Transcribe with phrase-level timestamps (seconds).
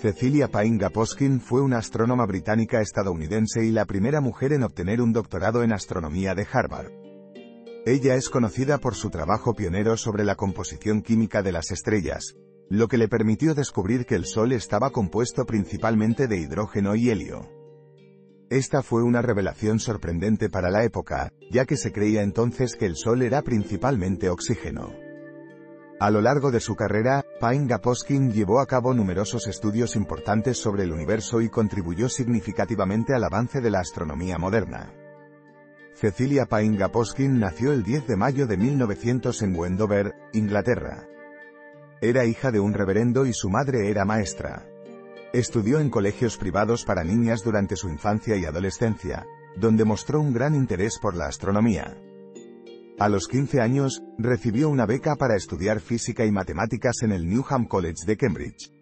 [0.00, 5.12] Cecilia Painga Poskin fue una astrónoma británica estadounidense y la primera mujer en obtener un
[5.12, 6.90] doctorado en astronomía de Harvard.
[7.84, 12.34] Ella es conocida por su trabajo pionero sobre la composición química de las estrellas,
[12.70, 17.50] lo que le permitió descubrir que el Sol estaba compuesto principalmente de hidrógeno y helio.
[18.48, 22.96] Esta fue una revelación sorprendente para la época, ya que se creía entonces que el
[22.96, 25.09] Sol era principalmente oxígeno.
[26.00, 30.84] A lo largo de su carrera, Pine Gaposkin llevó a cabo numerosos estudios importantes sobre
[30.84, 34.94] el universo y contribuyó significativamente al avance de la astronomía moderna.
[35.92, 41.06] Cecilia Pine Gaposkin nació el 10 de mayo de 1900 en Wendover, Inglaterra.
[42.00, 44.66] Era hija de un reverendo y su madre era maestra.
[45.34, 50.54] Estudió en colegios privados para niñas durante su infancia y adolescencia, donde mostró un gran
[50.54, 51.94] interés por la astronomía.
[53.00, 57.66] A los 15 años, recibió una beca para estudiar física y matemáticas en el Newham
[57.66, 58.74] College de Cambridge.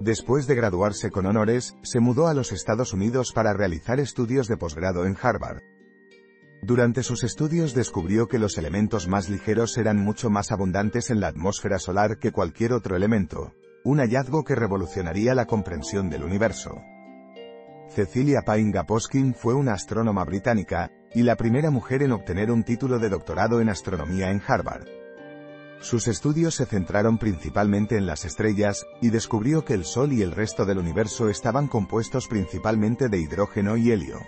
[0.00, 4.58] Después de graduarse con honores, se mudó a los Estados Unidos para realizar estudios de
[4.58, 5.62] posgrado en Harvard.
[6.60, 11.28] Durante sus estudios descubrió que los elementos más ligeros eran mucho más abundantes en la
[11.28, 16.82] atmósfera solar que cualquier otro elemento, un hallazgo que revolucionaría la comprensión del universo.
[17.88, 22.98] Cecilia Payne Gaposkin fue una astrónoma británica, y la primera mujer en obtener un título
[22.98, 24.86] de doctorado en astronomía en Harvard.
[25.80, 30.30] Sus estudios se centraron principalmente en las estrellas, y descubrió que el Sol y el
[30.30, 34.20] resto del universo estaban compuestos principalmente de hidrógeno y helio.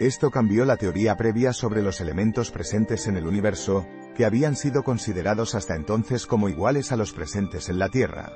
[0.00, 4.84] Esto cambió la teoría previa sobre los elementos presentes en el universo, que habían sido
[4.84, 8.32] considerados hasta entonces como iguales a los presentes en la Tierra.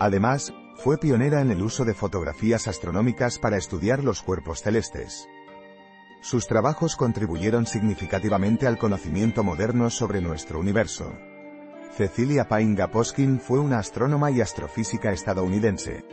[0.00, 5.28] Además, fue pionera en el uso de fotografías astronómicas para estudiar los cuerpos celestes.
[6.22, 11.12] Sus trabajos contribuyeron significativamente al conocimiento moderno sobre nuestro universo.
[11.96, 16.04] Cecilia Payne Gaposkin fue una astrónoma y astrofísica estadounidense.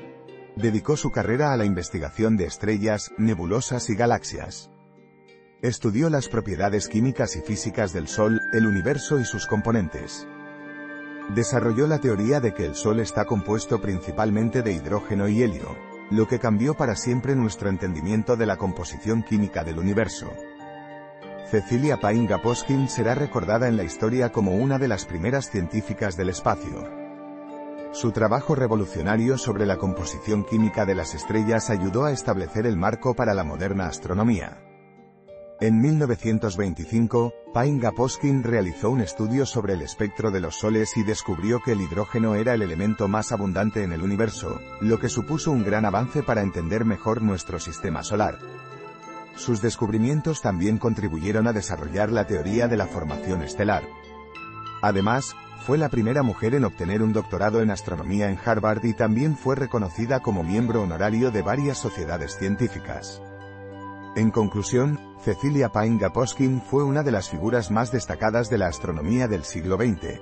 [0.56, 4.72] Dedicó su carrera a la investigación de estrellas, nebulosas y galaxias.
[5.62, 10.28] Estudió las propiedades químicas y físicas del Sol, el universo y sus componentes.
[11.36, 16.28] Desarrolló la teoría de que el Sol está compuesto principalmente de hidrógeno y helio, lo
[16.28, 20.32] que cambió para siempre nuestro entendimiento de la composición química del universo.
[21.50, 26.30] Cecilia Payne Gaposkin será recordada en la historia como una de las primeras científicas del
[26.30, 26.88] espacio.
[27.92, 33.16] Su trabajo revolucionario sobre la composición química de las estrellas ayudó a establecer el marco
[33.16, 34.69] para la moderna astronomía.
[35.62, 41.60] En 1925, Payne Gaposkin realizó un estudio sobre el espectro de los soles y descubrió
[41.60, 45.66] que el hidrógeno era el elemento más abundante en el universo, lo que supuso un
[45.66, 48.40] gran avance para entender mejor nuestro sistema solar.
[49.36, 53.84] Sus descubrimientos también contribuyeron a desarrollar la teoría de la formación estelar.
[54.82, 59.36] Además, fue la primera mujer en obtener un doctorado en astronomía en Harvard y también
[59.36, 63.22] fue reconocida como miembro honorario de varias sociedades científicas.
[64.16, 69.28] En conclusión, Cecilia Payne Gaposkin fue una de las figuras más destacadas de la astronomía
[69.28, 70.22] del siglo XX.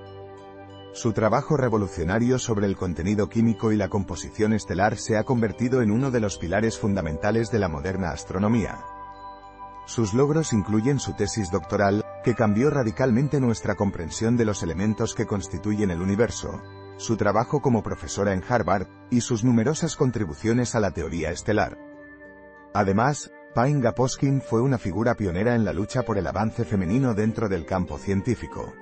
[0.93, 5.91] Su trabajo revolucionario sobre el contenido químico y la composición estelar se ha convertido en
[5.91, 8.79] uno de los pilares fundamentales de la moderna astronomía.
[9.85, 15.27] Sus logros incluyen su tesis doctoral, que cambió radicalmente nuestra comprensión de los elementos que
[15.27, 16.59] constituyen el universo,
[16.97, 21.77] su trabajo como profesora en Harvard, y sus numerosas contribuciones a la teoría estelar.
[22.73, 27.49] Además, Payne Gaposkin fue una figura pionera en la lucha por el avance femenino dentro
[27.49, 28.73] del campo científico.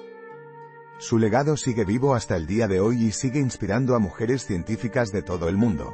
[0.98, 5.12] Su legado sigue vivo hasta el día de hoy y sigue inspirando a mujeres científicas
[5.12, 5.94] de todo el mundo.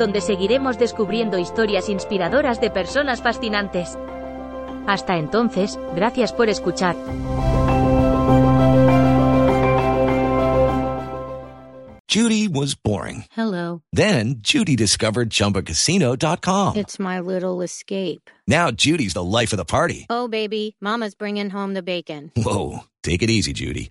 [0.00, 3.96] donde seguiremos descubriendo historias inspiradoras de personas fascinantes.
[4.88, 6.96] Hasta entonces, gracias por escuchar.
[12.08, 13.26] Judy was boring.
[13.30, 13.82] Hello.
[13.92, 16.74] Then Judy discovered ChumbaCasino.com.
[16.76, 18.28] It's my little escape.
[18.48, 20.06] Now Judy's the life of the party.
[20.10, 22.32] Oh, baby, Mama's bringing home the bacon.
[22.36, 23.90] Whoa, take it easy, Judy.